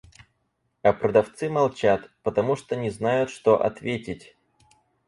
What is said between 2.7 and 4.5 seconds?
не знают, что ответить.